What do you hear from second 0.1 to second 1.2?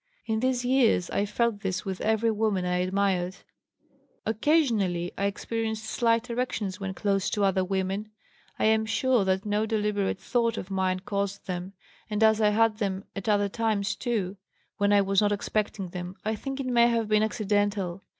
In these years